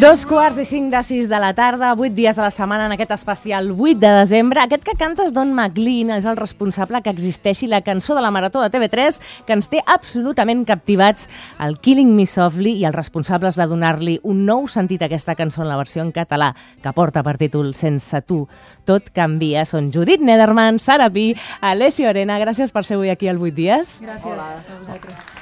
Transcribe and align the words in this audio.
Dos 0.00 0.22
quarts 0.24 0.56
i 0.56 0.64
cinc 0.64 0.88
de 0.94 1.00
sis 1.04 1.26
de 1.28 1.36
la 1.36 1.50
tarda, 1.52 1.90
vuit 1.92 2.14
dies 2.16 2.38
a 2.38 2.46
la 2.46 2.52
setmana 2.54 2.86
en 2.88 2.94
aquest 2.94 3.10
especial 3.12 3.66
8 3.74 3.98
de 4.00 4.12
desembre. 4.16 4.62
Aquest 4.62 4.86
que 4.86 4.94
canta 4.96 5.26
és 5.26 5.34
Don 5.36 5.50
McLean, 5.52 6.08
és 6.14 6.24
el 6.24 6.38
responsable 6.38 7.02
que 7.04 7.12
existeixi 7.12 7.66
la 7.68 7.82
cançó 7.84 8.16
de 8.16 8.22
la 8.24 8.30
Marató 8.32 8.62
de 8.62 8.70
TV3 8.72 9.18
que 9.44 9.52
ens 9.52 9.68
té 9.68 9.82
absolutament 9.84 10.62
captivats 10.64 11.26
el 11.60 11.76
Killing 11.84 12.14
Me 12.16 12.24
Softly 12.24 12.78
i 12.80 12.86
els 12.88 12.96
responsables 12.96 13.60
de 13.60 13.66
donar-li 13.68 14.16
un 14.24 14.46
nou 14.48 14.64
sentit 14.72 15.04
a 15.04 15.10
aquesta 15.10 15.36
cançó 15.36 15.66
en 15.66 15.68
la 15.68 15.76
versió 15.76 16.00
en 16.00 16.14
català 16.16 16.54
que 16.80 16.94
porta 16.96 17.20
per 17.20 17.36
títol 17.36 17.74
Sense 17.76 18.22
tu. 18.24 18.46
Tot 18.88 19.12
canvia. 19.12 19.66
Són 19.68 19.92
Judit 19.92 20.24
Nederman, 20.24 20.80
Sara 20.80 21.10
Pi, 21.12 21.34
Alessio 21.60 22.08
Arena. 22.08 22.40
Gràcies 22.40 22.72
per 22.72 22.86
ser 22.88 22.96
avui 22.96 23.12
aquí 23.12 23.28
al 23.28 23.36
8 23.36 23.52
dies. 23.52 23.98
Gràcies 24.00 24.32
Hola. 24.32 24.48
a 24.64 24.80
vosaltres. 24.80 25.39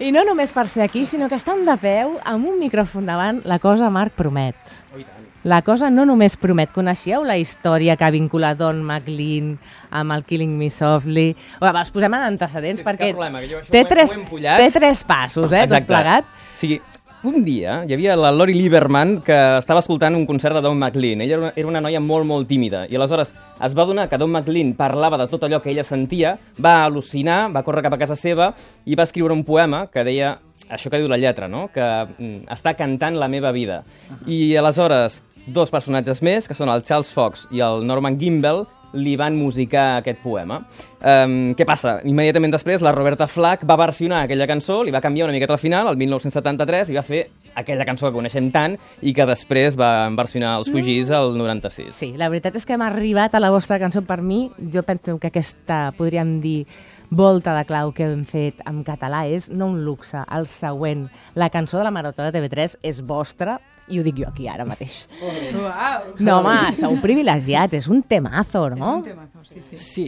I 0.00 0.12
no 0.14 0.24
només 0.24 0.52
per 0.56 0.68
ser 0.72 0.86
aquí, 0.86 1.04
sinó 1.06 1.28
que 1.28 1.36
estan 1.36 1.66
de 1.66 1.76
peu 1.80 2.16
amb 2.24 2.48
un 2.48 2.56
micròfon 2.60 3.06
davant, 3.06 3.42
la 3.44 3.58
cosa 3.62 3.90
Marc 3.92 4.16
promet. 4.16 4.56
Oh, 4.94 5.02
la 5.44 5.60
cosa 5.66 5.90
no 5.90 6.04
només 6.06 6.36
promet. 6.38 6.70
Coneixeu 6.74 7.24
la 7.26 7.36
història 7.40 7.96
que 7.98 8.06
ha 8.06 8.12
vinculat 8.14 8.60
Don 8.60 8.82
McLean 8.84 9.56
amb 9.90 10.14
el 10.14 10.22
Killing 10.24 10.54
Me 10.58 10.70
Softly? 10.70 11.32
O, 11.58 11.66
els 11.66 11.90
posem 11.94 12.14
en 12.14 12.26
antecedents 12.30 12.80
sí, 12.80 12.86
perquè 12.86 13.10
problema, 13.10 13.42
que 13.42 13.50
jo 13.50 13.62
té, 13.66 13.82
tres, 13.90 14.14
té 14.14 14.70
tres 14.70 15.02
passos, 15.04 15.50
eh, 15.50 15.64
Exacte. 15.66 15.82
tot 15.82 15.90
plegat. 15.90 16.30
O 16.30 16.60
sigui, 16.62 16.78
un 17.22 17.44
dia 17.46 17.84
hi 17.86 17.94
havia 17.94 18.16
la 18.18 18.32
Lori 18.34 18.54
Lieberman 18.56 19.20
que 19.22 19.36
estava 19.60 19.82
escoltant 19.82 20.16
un 20.18 20.24
concert 20.26 20.56
de 20.56 20.62
Don 20.64 20.78
McLean. 20.78 21.20
Ella 21.22 21.36
era 21.36 21.42
una, 21.42 21.52
era 21.56 21.68
una 21.68 21.82
noia 21.84 22.00
molt, 22.02 22.26
molt 22.26 22.48
tímida 22.50 22.84
i 22.90 22.98
aleshores 22.98 23.32
es 23.62 23.76
va 23.78 23.86
donar 23.86 24.08
que 24.10 24.18
Don 24.18 24.32
McLean 24.32 24.74
parlava 24.78 25.20
de 25.20 25.28
tot 25.30 25.46
allò 25.46 25.62
que 25.62 25.70
ella 25.70 25.84
sentia, 25.86 26.34
va 26.58 26.80
al·lucinar, 26.86 27.52
va 27.54 27.62
córrer 27.62 27.84
cap 27.86 27.94
a 27.94 28.00
casa 28.00 28.18
seva 28.18 28.52
i 28.84 28.98
va 28.98 29.06
escriure 29.06 29.34
un 29.34 29.44
poema 29.46 29.86
que 29.92 30.04
deia 30.04 30.34
això 30.68 30.90
que 30.90 30.98
diu 30.98 31.10
la 31.10 31.20
lletra, 31.20 31.48
no? 31.48 31.68
que 31.72 31.82
mm, 31.82 32.48
està 32.52 32.74
cantant 32.78 33.18
la 33.18 33.30
meva 33.30 33.52
vida. 33.54 33.82
I 34.26 34.56
aleshores 34.58 35.22
dos 35.46 35.70
personatges 35.70 36.22
més, 36.22 36.48
que 36.48 36.58
són 36.58 36.70
el 36.72 36.84
Charles 36.86 37.10
Fox 37.14 37.48
i 37.54 37.62
el 37.62 37.86
Norman 37.86 38.18
Gimbel, 38.18 38.64
li 38.92 39.14
van 39.16 39.36
musicar 39.36 39.98
aquest 40.00 40.20
poema. 40.22 40.60
Um, 41.00 41.52
què 41.58 41.66
passa? 41.68 41.98
Immediatament 42.08 42.52
després, 42.54 42.84
la 42.84 42.92
Roberta 42.94 43.26
Flack 43.30 43.66
va 43.68 43.78
versionar 43.80 44.22
aquella 44.26 44.46
cançó, 44.50 44.82
li 44.84 44.94
va 44.94 45.02
canviar 45.04 45.26
una 45.28 45.36
miqueta 45.36 45.56
al 45.56 45.62
final, 45.62 45.90
el 45.90 45.98
1973, 46.00 46.92
i 46.92 46.98
va 46.98 47.04
fer 47.06 47.22
aquella 47.58 47.86
cançó 47.88 48.08
que 48.08 48.16
coneixem 48.16 48.50
tant 48.54 48.78
i 49.00 49.14
que 49.16 49.26
després 49.28 49.78
va 49.80 49.92
versionar 50.16 50.56
els 50.60 50.70
Fugís 50.72 51.10
al 51.14 51.36
96. 51.38 51.92
Sí, 51.96 52.12
la 52.20 52.30
veritat 52.32 52.56
és 52.60 52.66
que 52.68 52.76
hem 52.76 52.86
arribat 52.86 53.34
a 53.34 53.42
la 53.42 53.52
vostra 53.52 53.80
cançó. 53.82 54.04
Per 54.06 54.20
mi, 54.22 54.46
jo 54.72 54.82
penso 54.86 55.18
que 55.20 55.32
aquesta, 55.32 55.84
podríem 55.98 56.38
dir, 56.42 56.66
volta 57.12 57.52
de 57.52 57.66
clau 57.68 57.92
que 57.92 58.06
hem 58.08 58.22
fet 58.24 58.62
en 58.64 58.80
català 58.86 59.26
és 59.28 59.50
no 59.52 59.68
un 59.68 59.82
luxe, 59.84 60.22
el 60.32 60.48
següent. 60.48 61.08
La 61.36 61.50
cançó 61.52 61.76
de 61.76 61.84
la 61.84 61.92
Marota 61.92 62.24
de 62.24 62.32
TV3 62.32 62.78
és 62.88 63.02
vostra, 63.04 63.58
i 63.92 64.00
ho 64.00 64.04
dic 64.06 64.16
jo 64.22 64.28
aquí 64.28 64.48
ara 64.48 64.64
mateix. 64.68 65.02
Uau! 65.22 66.14
No, 66.24 66.38
home, 66.40 66.72
sou 66.78 66.96
privilegiats, 67.02 67.76
és 67.78 67.88
un 67.92 68.00
temazo, 68.08 68.68
no? 68.72 68.76
És 68.76 69.02
un 69.02 69.02
temazo, 69.10 69.44
sí, 69.44 69.60
sí. 69.62 69.76
Sí. 69.76 70.06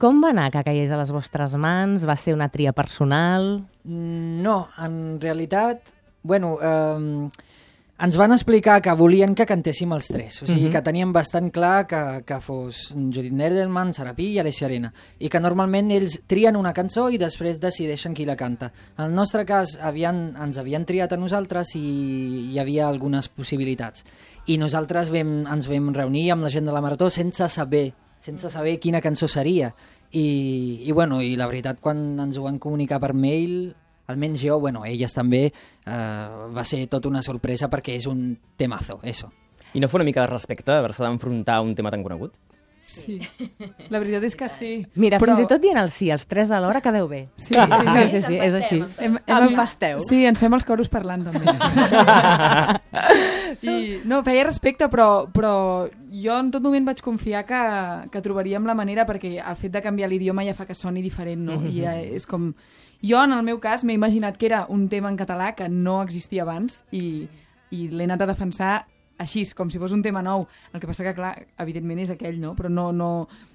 Com 0.00 0.18
va 0.24 0.30
anar 0.34 0.50
que 0.52 0.60
caigués 0.66 0.90
a 0.92 0.98
les 1.00 1.12
vostres 1.14 1.54
mans? 1.60 2.04
Va 2.08 2.16
ser 2.20 2.34
una 2.36 2.48
tria 2.52 2.72
personal? 2.76 3.62
Mm, 3.84 4.42
No, 4.44 4.68
en 4.84 5.20
realitat, 5.20 5.92
bueno, 6.22 6.56
eh, 6.60 7.28
ens 7.98 8.16
van 8.20 8.32
explicar 8.32 8.82
que 8.84 8.92
volien 8.92 9.34
que 9.34 9.46
cantéssim 9.48 9.92
els 9.96 10.08
tres, 10.12 10.42
o 10.42 10.46
sigui 10.46 10.66
Mhm. 10.66 10.72
que 10.72 10.82
teníem 10.82 11.12
bastant 11.12 11.50
clar 11.50 11.86
que, 11.86 12.22
que 12.26 12.40
fos 12.40 12.94
Judit 12.94 13.32
Nerdelman, 13.32 13.92
Sarapí 13.94 14.32
i 14.32 14.38
Alessia 14.38 14.66
Arena, 14.66 14.92
i 15.18 15.30
que 15.30 15.40
normalment 15.40 15.90
ells 15.90 16.20
trien 16.26 16.56
una 16.56 16.74
cançó 16.74 17.08
i 17.10 17.16
després 17.16 17.58
decideixen 17.58 18.12
qui 18.12 18.26
la 18.26 18.36
canta. 18.36 18.72
En 18.98 19.06
el 19.06 19.14
nostre 19.14 19.46
cas 19.46 19.78
havien, 19.80 20.34
ens 20.36 20.58
havien 20.58 20.84
triat 20.84 21.12
a 21.12 21.16
nosaltres 21.16 21.74
i 21.76 22.52
hi 22.52 22.58
havia 22.58 22.88
algunes 22.88 23.28
possibilitats. 23.28 24.04
I 24.46 24.58
nosaltres 24.58 25.10
vam, 25.10 25.46
ens 25.46 25.66
vam 25.66 25.94
reunir 25.94 26.30
amb 26.32 26.42
la 26.42 26.50
gent 26.50 26.66
de 26.66 26.72
la 26.72 26.82
Marató 26.82 27.08
sense 27.10 27.48
saber 27.48 27.94
sense 28.18 28.48
saber 28.50 28.80
quina 28.80 29.00
cançó 29.00 29.28
seria. 29.28 29.74
I, 30.10 30.82
i, 30.84 30.92
bueno, 30.92 31.20
i 31.22 31.36
la 31.36 31.46
veritat, 31.46 31.78
quan 31.80 32.18
ens 32.18 32.38
ho 32.38 32.42
van 32.42 32.58
comunicar 32.58 32.98
per 32.98 33.12
mail, 33.14 33.74
almenys 34.06 34.42
jo, 34.42 34.58
bueno, 34.60 34.84
elles 34.84 35.12
també, 35.14 35.46
eh, 35.50 36.28
va 36.56 36.64
ser 36.64 36.86
tot 36.88 37.06
una 37.06 37.22
sorpresa 37.22 37.68
perquè 37.70 37.96
és 37.96 38.06
un 38.06 38.36
temazo, 38.56 39.00
eso. 39.02 39.32
I 39.74 39.80
no 39.80 39.88
fa 39.88 39.96
una 39.98 40.04
mica 40.08 40.20
de 40.22 40.26
respecte 40.30 40.72
haver-se 40.72 41.02
d'enfrontar 41.04 41.56
a 41.58 41.60
un 41.66 41.74
tema 41.74 41.90
tan 41.90 42.02
conegut? 42.02 42.32
Sí. 42.86 43.16
La 43.90 43.98
veritat 43.98 44.22
és 44.28 44.36
que 44.38 44.46
sí. 44.48 44.68
Mira, 44.94 45.18
Però- 45.18 45.34
fins 45.34 45.42
i 45.42 45.48
tot 45.50 45.58
dient 45.60 45.74
el 45.80 45.90
sí, 45.90 46.06
els 46.14 46.22
tres 46.30 46.52
alhora 46.54 46.78
quedeu 46.80 47.08
bé. 47.10 47.24
Sí, 47.34 47.50
sí, 47.50 47.58
sí, 47.58 48.04
sí, 48.12 48.20
sí 48.28 48.36
és 48.38 48.54
així. 48.54 48.78
Hem, 49.02 49.16
Em 49.18 49.22
hem, 49.26 49.48
empasteu. 49.50 49.98
Sí, 50.06 50.20
ens 50.28 50.38
fem 50.38 50.54
els 50.54 50.64
coros 50.68 50.86
parlant 50.92 51.26
també. 51.26 51.50
I, 53.66 54.00
no, 54.06 54.20
feia 54.26 54.44
respecte, 54.46 54.86
però, 54.92 55.26
però 55.32 55.52
jo 56.12 56.36
en 56.38 56.50
tot 56.54 56.62
moment 56.64 56.86
vaig 56.86 57.00
confiar 57.04 57.44
que, 57.48 57.60
que 58.12 58.22
trobaríem 58.24 58.66
la 58.68 58.74
manera 58.78 59.06
perquè 59.08 59.36
el 59.40 59.56
fet 59.58 59.72
de 59.74 59.82
canviar 59.84 60.08
l'idioma 60.12 60.44
ja 60.46 60.54
fa 60.54 60.66
que 60.68 60.76
soni 60.78 61.02
diferent, 61.04 61.42
no? 61.48 61.58
I 61.66 61.80
ja 61.82 61.96
és 62.00 62.26
com... 62.28 62.52
Jo, 63.02 63.22
en 63.22 63.32
el 63.32 63.42
meu 63.44 63.60
cas, 63.60 63.84
m'he 63.84 63.96
imaginat 63.96 64.36
que 64.36 64.46
era 64.48 64.66
un 64.68 64.88
tema 64.88 65.10
en 65.12 65.16
català 65.16 65.54
que 65.54 65.68
no 65.68 66.00
existia 66.02 66.44
abans 66.46 66.84
i, 66.90 67.28
i 67.70 67.88
l'he 67.88 68.06
anat 68.08 68.24
a 68.24 68.30
defensar 68.32 68.86
així, 69.18 69.44
com 69.56 69.70
si 69.72 69.80
fos 69.80 69.92
un 69.96 70.02
tema 70.04 70.22
nou. 70.22 70.46
El 70.72 70.80
que 70.80 70.88
passa 70.88 71.04
que, 71.06 71.14
clar, 71.16 71.34
evidentment 71.62 72.00
és 72.04 72.12
aquell, 72.12 72.38
no? 72.40 72.54
Però 72.56 72.70
no, 72.72 72.90
no, 72.92 73.10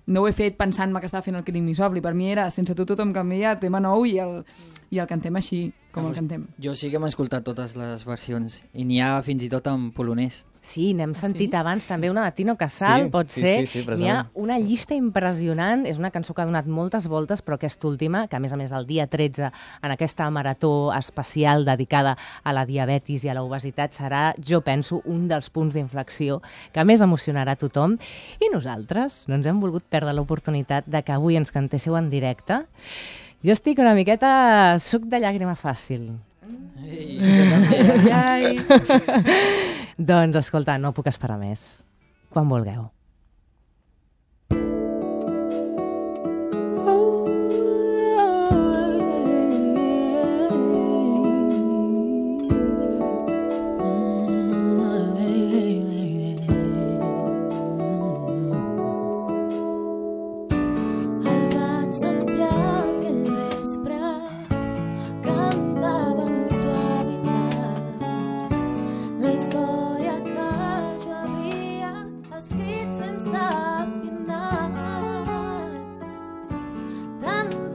no 0.07 0.21
ho 0.21 0.29
he 0.29 0.33
fet 0.35 0.57
pensant-me 0.59 0.99
que 0.99 1.09
estava 1.09 1.25
fent 1.25 1.37
el 1.37 1.61
Me 1.61 1.75
Softly. 1.75 2.01
Per 2.01 2.13
mi 2.13 2.31
era, 2.31 2.49
sense 2.49 2.75
tu 2.75 2.85
tothom 2.85 3.13
canvia, 3.13 3.59
tema 3.59 3.79
nou 3.79 4.05
i 4.05 4.17
el, 4.19 4.43
i 4.89 4.99
el 4.99 5.07
cantem 5.07 5.35
així, 5.35 5.71
com 5.91 6.07
el 6.07 6.15
cantem. 6.15 6.47
Jo 6.59 6.75
sí 6.75 6.89
que 6.89 6.97
hem 6.97 7.05
escoltat 7.05 7.43
totes 7.43 7.75
les 7.75 8.05
versions, 8.05 8.61
i 8.73 8.85
n'hi 8.85 9.01
ha 9.01 9.21
fins 9.21 9.43
i 9.43 9.49
tot 9.49 9.67
en 9.67 9.91
polonès. 9.91 10.45
Sí, 10.61 10.91
n'hem 10.93 11.15
sentit 11.17 11.49
sí? 11.49 11.57
abans 11.57 11.87
també 11.89 12.11
una 12.11 12.21
de 12.27 12.31
Tino 12.37 12.53
Casal, 12.55 13.07
Sí, 13.07 13.09
pot 13.09 13.31
sí, 13.33 13.41
ser. 13.41 13.67
sí, 13.67 13.81
sí, 13.81 13.95
N'hi 13.97 14.09
ha 14.13 14.19
una 14.37 14.59
llista 14.61 14.93
impressionant, 14.93 15.87
és 15.89 15.97
una 15.97 16.11
cançó 16.13 16.35
que 16.37 16.43
ha 16.43 16.45
donat 16.45 16.67
moltes 16.69 17.07
voltes, 17.09 17.41
però 17.41 17.57
aquesta 17.57 17.87
última, 17.89 18.27
que 18.29 18.37
a 18.37 18.39
més 18.39 18.53
a 18.53 18.59
més 18.61 18.71
el 18.71 18.85
dia 18.85 19.07
13, 19.09 19.49
en 19.81 19.91
aquesta 19.95 20.29
marató 20.29 20.93
especial 20.93 21.65
dedicada 21.65 22.13
a 22.43 22.53
la 22.53 22.67
diabetis 22.69 23.25
i 23.25 23.29
a 23.33 23.33
l'obesitat, 23.33 23.97
serà, 23.97 24.35
jo 24.37 24.61
penso, 24.61 25.01
un 25.09 25.27
dels 25.27 25.49
punts 25.49 25.73
d'inflexió 25.73 26.43
que 26.71 26.85
més 26.85 27.01
emocionarà 27.01 27.57
tothom. 27.57 27.97
I 28.39 28.53
nosaltres 28.53 29.23
no 29.27 29.35
ens 29.41 29.49
hem 29.49 29.59
volgut 29.59 29.83
perdre 29.89 30.13
l'oportunitat 30.13 30.85
de 30.85 31.01
que 31.01 31.11
avui 31.17 31.41
ens 31.41 31.49
cantéssiu 31.51 31.97
en 31.97 32.11
directe. 32.13 32.61
Jo 33.41 33.57
estic 33.57 33.79
una 33.81 33.95
miqueta... 33.97 34.77
Suc 34.77 35.09
de 35.09 35.17
llàgrima 35.25 35.55
fàcil. 35.57 36.11
Ei, 36.85 37.17
jo 37.17 37.43
també. 37.49 38.11
Ai, 38.13 38.59
Doncs, 39.97 40.37
escolta, 40.37 40.77
no 40.77 40.93
puc 40.95 41.07
esperar 41.11 41.37
més. 41.41 41.83
Quan 42.31 42.47
vulgueu. 42.49 42.89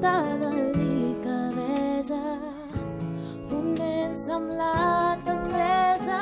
Tanta 0.01 0.37
delicadesa, 0.41 2.21
fonent-se 3.49 4.33
amb 4.33 4.51
la 4.53 5.17
tendresa, 5.25 6.19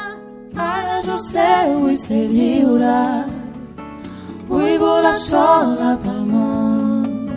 ara 0.54 1.00
jo 1.02 1.16
sé, 1.18 1.46
vull 1.80 1.96
ser 1.98 2.28
lliure. 2.30 3.24
Vull 4.46 4.78
volar 4.78 5.14
sola 5.18 5.96
pel 6.04 6.22
món. 6.28 7.34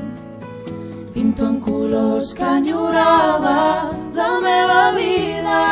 Pinto 1.15 1.47
en 1.47 1.57
colors 1.59 2.35
que 2.37 2.45
enyorava 2.59 3.89
la 4.13 4.29
meva 4.45 4.83
vida. 4.99 5.63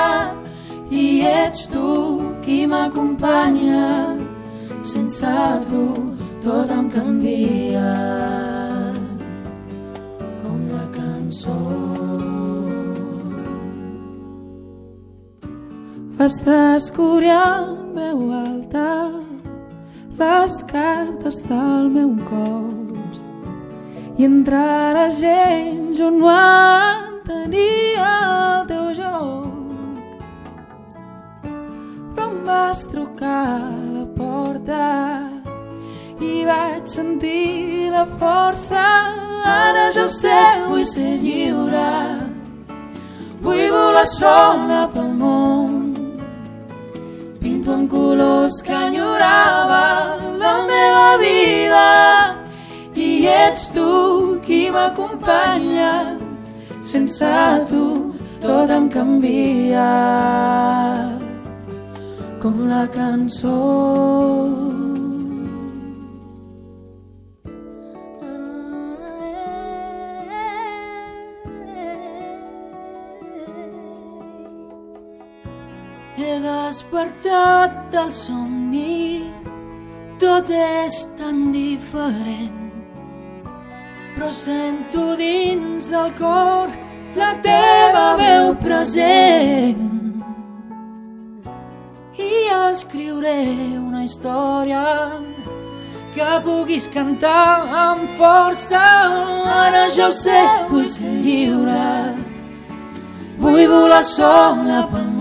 I 0.90 1.06
ets 1.30 1.68
tu 1.70 2.32
qui 2.42 2.66
m'acompanya. 2.66 4.18
Sense 4.82 5.38
tu 5.70 5.86
tot 6.42 6.72
em 6.72 6.90
canvia 6.90 8.45
cançó 11.46 11.86
Vas 16.18 16.38
descobrir 16.40 17.30
en 17.30 17.94
veu 17.94 18.32
alta 18.32 19.12
les 20.18 20.64
cartes 20.64 21.38
del 21.50 21.90
meu 21.90 22.16
cos 22.30 23.20
i 24.18 24.24
entre 24.24 24.62
la 24.96 25.10
gent 25.10 25.94
jo 25.98 26.10
no 26.10 26.32
entenia 26.32 28.14
el 28.62 28.66
teu 28.72 28.88
joc 28.96 29.52
però 32.16 32.30
vas 32.48 32.86
trucar 32.88 33.60
a 33.60 33.92
la 33.98 34.06
porta 34.16 34.88
i 36.22 36.46
vaig 36.48 36.88
sentir 36.88 37.92
la 37.92 38.06
força. 38.06 39.35
Ja 39.96 40.04
ho 40.04 40.10
sé, 40.10 40.40
vull 40.68 40.84
ser 40.84 41.14
lliure. 41.22 41.92
Vull 43.44 43.62
volar 43.72 44.08
sola 44.12 44.82
pel 44.92 45.08
món. 45.20 45.76
Pinto 47.40 47.78
en 47.78 47.86
colors 47.88 48.60
que 48.66 48.74
enyorava 48.74 50.18
la 50.42 50.54
meva 50.68 51.08
vida. 51.24 51.88
I 52.96 53.10
ets 53.38 53.70
tu 53.72 53.88
qui 54.44 54.70
m'acompanya. 54.70 56.18
Sense 56.82 57.34
tu 57.72 58.12
tot 58.42 58.70
em 58.70 58.90
canvia. 58.90 59.92
Com 62.42 62.66
la 62.68 62.88
cançó. 62.88 64.75
Despertat 76.66 77.74
del 77.94 78.12
somni, 78.14 79.30
tot 80.18 80.50
és 80.50 80.96
tan 81.20 81.52
diferent. 81.54 82.56
Però 84.16 84.32
sento 84.34 85.04
dins 85.20 85.92
del 85.94 86.10
cor 86.18 86.72
la 87.20 87.34
teva 87.46 88.06
veu 88.18 88.56
present. 88.64 89.84
I 92.18 92.34
escriuré 92.72 93.42
una 93.78 94.06
història 94.08 94.86
que 96.16 96.30
puguis 96.48 96.88
cantar 96.96 97.68
amb 97.86 98.08
força. 98.18 98.86
Ara 99.66 99.90
ja 99.94 100.08
ho 100.10 100.16
sé, 100.16 100.40
vull 100.72 100.88
ser 100.96 101.14
lliure. 101.28 102.16
Vull 103.38 103.68
volar 103.70 104.06
sola 104.08 104.88
pel 104.90 105.15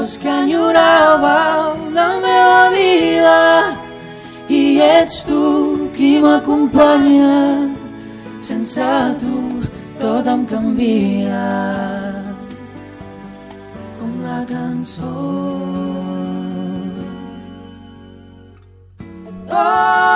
colors 0.00 0.16
que 0.16 0.28
enyorava 0.28 1.74
la 1.92 2.20
meva 2.20 2.70
vida 2.70 3.76
i 4.48 4.80
ets 4.80 5.24
tu 5.24 5.90
qui 5.94 6.18
m'acompanya. 6.20 7.70
Sense 8.36 8.80
tu 9.20 9.60
tot 10.00 10.26
em 10.26 10.44
canvia 10.46 11.44
com 13.98 14.22
la 14.22 14.44
cançó. 14.46 15.16
Oh, 19.52 20.09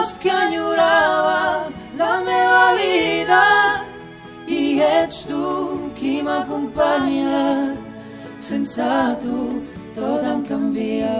colors 0.00 0.18
que 0.18 0.28
enyorava 0.28 1.70
la 1.96 2.20
meva 2.24 2.74
vida 2.74 3.84
i 4.46 4.80
ets 4.80 5.24
tu 5.26 5.90
qui 5.94 6.22
m'acompanya. 6.22 7.76
Sense 8.38 8.80
tu 9.20 9.62
tot 9.94 10.24
em 10.24 10.42
canvia 10.42 11.16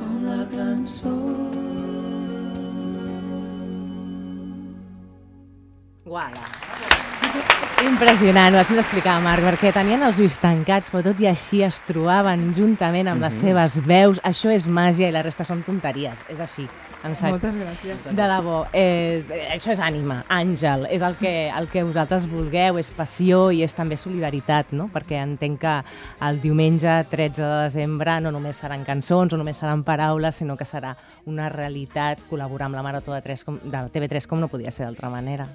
com 0.00 0.24
la 0.26 0.44
cançó. 0.56 1.16
Guala. 6.04 7.71
Impressionant, 7.82 8.54
ho 8.54 8.60
has 8.60 8.68
d'explicar, 8.70 9.16
Marc, 9.24 9.42
perquè 9.42 9.72
tenien 9.74 10.04
els 10.06 10.20
ulls 10.22 10.36
tancats, 10.38 10.90
però 10.92 11.02
tot 11.08 11.18
i 11.22 11.26
així 11.26 11.64
es 11.66 11.80
trobaven 11.88 12.52
juntament 12.54 13.10
amb 13.10 13.24
les 13.24 13.34
seves 13.42 13.80
veus. 13.88 14.20
Això 14.28 14.52
és 14.54 14.68
màgia 14.70 15.08
i 15.10 15.14
la 15.14 15.22
resta 15.26 15.42
són 15.48 15.64
tonteries. 15.66 16.20
És 16.30 16.38
així, 16.44 16.68
sac. 17.02 17.32
Moltes 17.32 17.56
gràcies. 17.58 18.04
De 18.04 18.28
debò, 18.30 18.60
eh, 18.72 19.24
això 19.50 19.72
és 19.74 19.82
ànima, 19.82 20.20
àngel, 20.30 20.86
és 20.90 21.02
el 21.02 21.16
que, 21.18 21.50
el 21.50 21.66
que 21.72 21.82
vosaltres 21.82 22.28
vulgueu, 22.30 22.78
és 22.78 22.92
passió 22.94 23.50
i 23.50 23.64
és 23.66 23.74
també 23.74 23.98
solidaritat, 23.98 24.70
no? 24.72 24.88
perquè 24.92 25.18
entenc 25.22 25.60
que 25.60 25.74
el 26.28 26.40
diumenge 26.40 27.00
13 27.10 27.42
de 27.42 27.62
desembre 27.64 28.20
no 28.20 28.30
només 28.30 28.62
seran 28.62 28.86
cançons 28.86 29.32
o 29.32 29.40
només 29.40 29.58
seran 29.58 29.82
paraules, 29.82 30.38
sinó 30.38 30.56
que 30.56 30.68
serà 30.68 30.94
una 31.26 31.48
realitat 31.48 32.22
col·laborar 32.30 32.70
amb 32.70 32.78
la 32.78 32.86
Marató 32.86 33.12
de, 33.12 33.22
3 33.22 33.44
com, 33.44 33.58
de 33.64 33.84
TV3 33.90 34.30
com 34.30 34.40
no 34.40 34.48
podia 34.52 34.70
ser 34.70 34.86
d'altra 34.86 35.10
manera. 35.10 35.48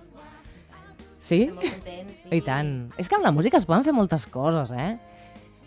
Sí? 1.28 1.42
Estem 1.44 1.56
molt 1.56 1.72
contents. 1.78 2.20
Sí. 2.24 2.30
I 2.38 2.42
tant. 2.46 2.74
És 2.98 3.10
que 3.12 3.18
amb 3.20 3.26
la 3.28 3.34
música 3.36 3.60
es 3.60 3.66
poden 3.68 3.84
fer 3.88 3.94
moltes 3.96 4.26
coses, 4.32 4.72
eh? 4.72 4.94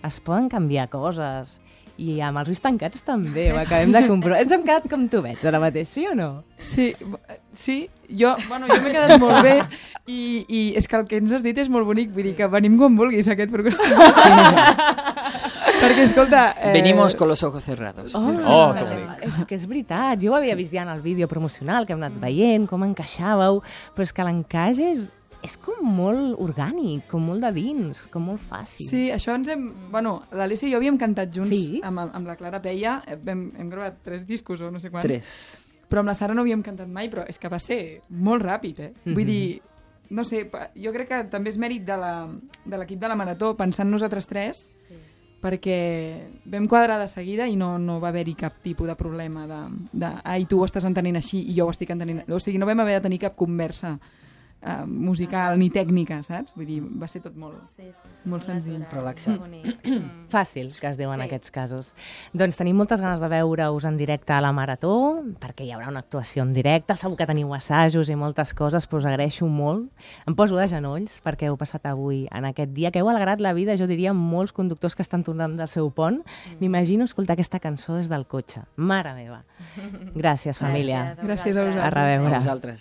Es 0.06 0.20
poden 0.24 0.48
canviar 0.48 0.88
coses. 0.92 1.58
I 2.00 2.14
amb 2.24 2.40
els 2.40 2.48
ulls 2.48 2.62
tancats 2.64 3.02
també, 3.04 3.50
ho 3.52 3.58
acabem 3.60 3.90
de 3.92 4.00
comprovar. 4.08 4.38
Ens 4.40 4.52
hem 4.56 4.62
quedat 4.64 4.86
com 4.88 5.02
tu 5.12 5.20
veig 5.20 5.42
ara 5.44 5.58
mateix, 5.60 5.90
sí 5.92 6.06
o 6.08 6.14
no? 6.16 6.28
Sí, 6.64 6.94
sí, 7.52 7.74
jo, 8.08 8.30
bueno, 8.48 8.64
jo 8.70 8.78
m'he 8.80 8.92
quedat 8.94 9.20
molt 9.20 9.42
bé 9.44 9.58
i, 10.08 10.20
i 10.48 10.60
és 10.80 10.88
que 10.88 10.96
el 10.96 11.04
que 11.10 11.18
ens 11.20 11.34
has 11.36 11.44
dit 11.44 11.58
és 11.60 11.68
molt 11.68 11.84
bonic, 11.84 12.08
vull 12.16 12.24
dir 12.30 12.32
que 12.38 12.48
venim 12.48 12.78
quan 12.80 12.96
vulguis 12.96 13.28
a 13.28 13.34
aquest 13.36 13.52
programa. 13.52 14.08
Perquè, 15.80 16.02
escolta... 16.06 16.54
Eh... 16.56 16.72
Venimos 16.72 17.14
con 17.14 17.28
los 17.28 17.42
ojos 17.42 17.64
cerrados. 17.64 18.14
Oh, 18.14 18.32
Oh, 18.46 18.72
que 18.74 18.84
bonic. 18.84 19.22
és 19.28 19.44
que 19.48 19.54
és 19.60 19.68
veritat. 19.68 20.20
Jo 20.24 20.32
ho 20.32 20.36
havia 20.40 20.56
vist 20.56 20.72
ja 20.74 20.82
en 20.88 20.90
el 20.92 21.00
vídeo 21.04 21.28
promocional 21.28 21.84
que 21.86 21.92
hem 21.92 22.00
anat 22.02 22.16
veient, 22.20 22.66
com 22.68 22.84
encaixàveu, 22.88 23.60
però 23.94 24.08
és 24.08 24.12
que 24.16 24.24
l'encaix 24.26 24.80
és, 24.88 25.04
és 25.42 25.56
com 25.56 25.80
molt 25.96 26.36
orgànic, 26.38 27.06
com 27.08 27.22
molt 27.24 27.40
de 27.40 27.50
dins, 27.56 28.02
com 28.12 28.26
molt 28.28 28.40
fàcil. 28.40 28.86
Sí, 28.88 29.02
això 29.10 29.34
ens 29.34 29.48
hem... 29.48 29.68
Bueno, 29.90 30.22
l'Alicia 30.32 30.68
i 30.68 30.72
jo 30.72 30.78
havíem 30.78 30.98
cantat 31.00 31.32
junts 31.34 31.48
Sí? 31.50 31.80
amb, 31.82 31.98
amb 32.04 32.26
la 32.26 32.36
Clara 32.36 32.60
Peia. 32.60 32.98
Hem, 33.06 33.50
hem 33.56 33.70
gravat 33.72 34.02
tres 34.04 34.26
discos 34.28 34.60
o 34.60 34.70
no 34.70 34.80
sé 34.80 34.90
quants. 34.90 35.06
Tres. 35.06 35.32
Però 35.88 36.00
amb 36.04 36.12
la 36.12 36.14
Sara 36.14 36.34
no 36.34 36.42
havíem 36.42 36.62
cantat 36.62 36.88
mai, 36.88 37.08
però 37.10 37.24
és 37.26 37.38
que 37.38 37.48
va 37.50 37.58
ser 37.58 38.02
molt 38.10 38.44
ràpid, 38.44 38.78
eh? 38.80 38.92
Vull 39.06 39.24
Mhm. 39.24 39.26
dir, 39.26 39.62
no 40.10 40.24
sé, 40.24 40.44
jo 40.76 40.92
crec 40.92 41.08
que 41.08 41.24
també 41.30 41.48
és 41.50 41.58
mèrit 41.58 41.84
de 41.84 41.96
la- 41.96 42.28
de 42.64 42.76
l'equip 42.78 42.98
de, 43.00 43.08
la 43.08 43.16
Marató, 43.16 43.56
pensant 43.56 43.88
nosaltres 43.90 44.26
tres, 44.26 44.70
Sí. 44.88 44.94
perquè 45.40 46.28
vam 46.44 46.68
quadrar 46.68 46.98
de 47.00 47.08
seguida 47.08 47.48
i 47.48 47.56
no, 47.56 47.78
no 47.78 47.98
va 47.98 48.08
haver-hi 48.08 48.34
cap 48.34 48.60
tipus 48.62 48.86
de 48.86 48.94
problema 48.94 49.46
de, 49.46 49.60
de 49.92 50.10
ai, 50.22 50.44
tu 50.44 50.60
ho 50.60 50.66
estàs 50.66 50.84
entenent 50.84 51.16
així 51.16 51.40
i 51.48 51.54
jo 51.56 51.66
ho 51.66 51.70
estic 51.70 51.90
entenent... 51.90 52.28
O 52.30 52.38
sigui, 52.38 52.58
no 52.58 52.66
vam 52.66 52.80
haver 52.80 52.98
de 53.00 53.06
tenir 53.08 53.18
cap 53.20 53.34
conversa 53.36 53.98
eh, 54.62 54.84
musical 54.86 55.58
ni 55.58 55.70
tècnica, 55.70 56.22
saps? 56.22 56.54
Vull 56.56 56.66
dir, 56.66 56.80
va 56.82 57.08
ser 57.08 57.20
tot 57.24 57.36
molt... 57.36 57.62
Sí, 57.64 57.86
sí, 57.92 58.08
sí. 58.22 58.28
Molt 58.28 58.44
senzill. 58.44 58.84
Relaxat. 58.92 59.40
Mm. 59.40 60.26
Fàcil, 60.30 60.68
que 60.80 60.86
es 60.90 60.96
diu 60.98 61.10
en 61.12 61.20
Sí. 61.20 61.26
aquests 61.26 61.50
casos. 61.50 61.94
Doncs 62.32 62.56
tenim 62.56 62.76
moltes 62.76 63.00
ganes 63.00 63.20
de 63.20 63.28
veure-us 63.28 63.84
en 63.88 63.96
directe 63.96 64.32
a 64.32 64.40
la 64.40 64.52
Marató, 64.52 65.22
perquè 65.40 65.64
hi 65.66 65.72
haurà 65.72 65.88
una 65.88 66.00
actuació 66.00 66.42
en 66.42 66.52
directe, 66.52 66.96
segur 66.96 67.16
que 67.16 67.26
teniu 67.26 67.52
assajos 67.54 68.08
i 68.10 68.16
moltes 68.16 68.54
coses, 68.54 68.86
però 68.88 68.98
us 68.98 69.06
agraeixo 69.06 69.46
molt. 69.46 69.90
Em 70.26 70.34
poso 70.34 70.56
de 70.56 70.68
genolls 70.68 71.20
perquè 71.24 71.48
heu 71.48 71.56
passat 71.56 71.86
avui 71.86 72.26
en 72.30 72.44
aquest 72.44 72.72
dia, 72.76 72.90
que 72.90 73.00
heu 73.00 73.08
alegrat 73.10 73.40
la 73.40 73.52
vida, 73.52 73.76
jo 73.76 73.86
diria, 73.86 74.12
molts 74.12 74.52
conductors 74.52 74.94
que 74.94 75.02
estan 75.02 75.24
tornant 75.24 75.56
del 75.58 75.68
seu 75.68 75.90
pont. 75.90 76.22
M'imagino 76.60 77.04
escoltar 77.04 77.34
aquesta 77.34 77.60
cançó 77.60 77.96
des 77.96 78.08
del 78.08 78.26
cotxe. 78.26 78.62
Mare 78.76 79.14
meva. 79.14 79.42
Gràcies, 80.14 80.58
família. 80.58 81.14
Gràcies 81.16 81.18
a 81.18 81.24
Gràcies 81.26 81.56
a 81.56 81.64
vosaltres. 81.64 81.74
vosaltres. 81.74 81.84
A 81.84 81.90
reveure. 81.90 82.34
A 82.34 82.38
vosaltres. 82.38 82.78